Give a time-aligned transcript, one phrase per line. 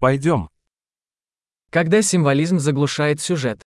[0.00, 0.48] Пойдем.
[1.70, 3.58] Когда символизм заглушает сюжет.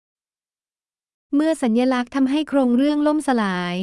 [1.36, 3.76] เมื่อสัญญลักษณ์ทำให้โครงเรื่องล่มสลาย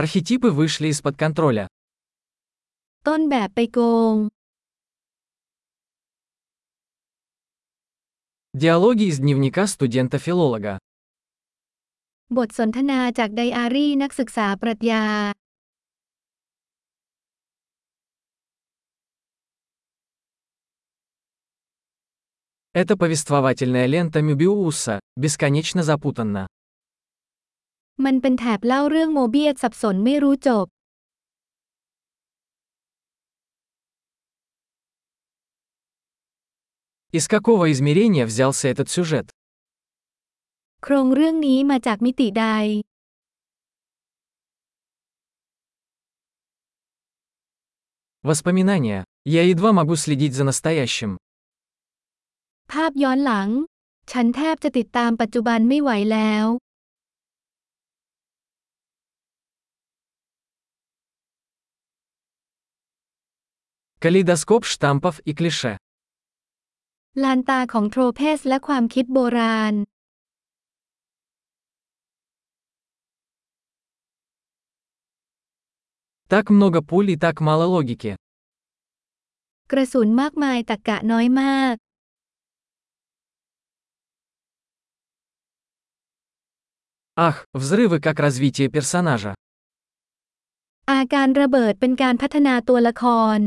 [0.00, 1.64] Архетипы вышли из-под контроля.
[3.06, 3.78] ต้นแบบไปโก
[4.12, 4.14] ง
[8.62, 10.74] Диалоги из дневника студента-филолога.
[12.36, 15.04] บทสนทนาจากไดอารี่นักศึกษาปรัชญา
[22.75, 26.47] Это повествовательная лента Мюбиуса, бесконечно запутанна.
[28.05, 30.65] มันเป็นแถบเล่าเรื่องโมเบียสสับสนไม่รู้จบ
[37.17, 39.27] Из какого измерения взялся этот сюжет?
[40.83, 42.45] โครงเรื่องนี้มาจากมิติใด
[48.29, 49.03] Воспоминания.
[49.25, 51.11] Я едва могу следить за настоящим.
[52.75, 53.49] ภาพย้อนหลัง
[54.11, 56.45] ฉันแทบจะติดตามปัจจุบันไม่ไหวแล้ว
[64.03, 65.73] Калейдоскоп штампов и клише.
[67.23, 69.73] ลานตาของโทรเพสและความคิดโบราณ
[76.33, 78.11] Так много пуль и так мало логики.
[79.71, 81.75] กระสุนมากมายตะกกะน้อยมาก
[87.17, 89.33] Ах, взрывы как развитие персонажа.
[90.91, 93.03] อาการระเบิดเป็นการพัฒนาตัวละค
[93.37, 93.39] ร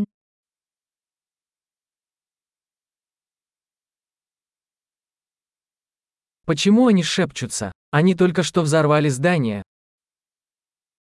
[6.47, 7.73] Почему они шепчутся?
[7.91, 9.61] Они только что взорвали здание.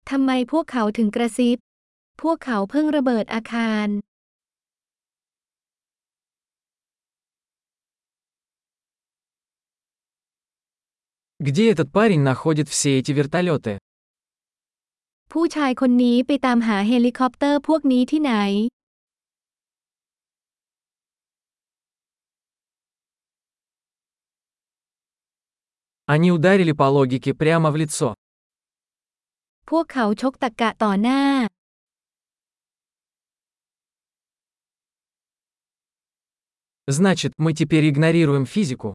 [0.09, 1.57] ทำไมพวกเขาถึงกระซิบ
[2.21, 3.87] พวกเขาเพิ่งระเบิดอาคาร
[11.39, 13.73] Где этот парень находит все эти вертолеты?
[15.31, 18.33] ผู้ชายคนนี้ไปตามหาเฮลิคอปเตอร์พวกนี้ที่ไหน
[26.13, 28.07] Они ударили по логике прямо в лицо.
[29.69, 31.21] พวกเขาชกตะกะต่อหน้า
[36.97, 38.89] Значит, мы теперь игнорируем физику.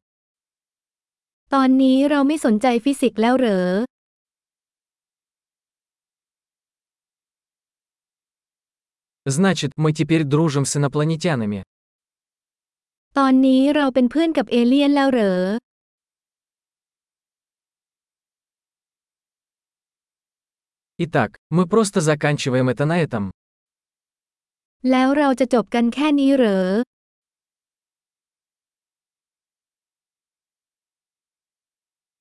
[1.54, 3.64] ตอนนี้เราไม่สนใจฟิสิกส์แล้วเหรอ
[9.36, 11.60] Значит, мы теперь дружим с инопланетянами.
[13.18, 15.36] ตอนนี้เราเป็นเพื่อนกับเอเลี่ยนแล้วเหรอ
[21.04, 23.24] Итак, мы просто заканчиваем это на этом.
[24.90, 26.64] แล้วเราจะจบกันแค่นี้เหรอ